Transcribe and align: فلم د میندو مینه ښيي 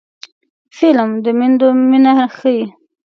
فلم 0.77 1.09
د 1.23 1.25
میندو 1.37 1.67
مینه 1.89 2.13
ښيي 2.37 2.61